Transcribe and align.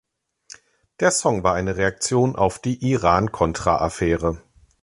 Der 0.99 1.11
Song 1.11 1.43
war 1.43 1.53
eine 1.53 1.77
Reaktion 1.77 2.35
auf 2.35 2.57
die 2.57 2.83
"Iran-Contra-Affäre". 2.91 4.41